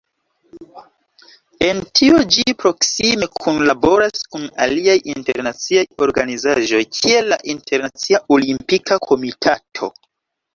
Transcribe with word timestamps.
En 1.65 1.81
tio 1.99 2.21
ĝi 2.35 2.45
proksime 2.63 3.27
kunlaboras 3.43 4.23
kun 4.31 4.47
aliaj 4.65 4.97
internaciaj 5.15 5.85
organizaĵoj 6.07 6.81
kiel 7.01 7.31
la 7.35 7.41
Internacia 7.55 8.23
Olimpika 8.39 8.99
Komitato. 9.11 9.93